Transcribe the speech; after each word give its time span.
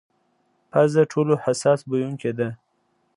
پزه 0.71 1.01
ټولو 1.11 1.33
حساس 1.45 1.79
بویونکې 1.89 2.31
ده. 2.37 2.49